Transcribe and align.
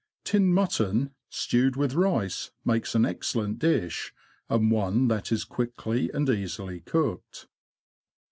Tinned 0.23 0.55
mutton, 0.55 1.11
stewed 1.29 1.75
with 1.75 1.93
rice, 1.93 2.49
makes 2.65 2.95
an 2.95 3.05
excellent 3.05 3.59
dish, 3.59 4.15
and 4.49 4.71
one 4.71 5.09
that 5.09 5.31
is 5.31 5.43
quickly 5.43 6.09
and 6.11 6.27
easily 6.27 6.79
cooked. 6.79 7.45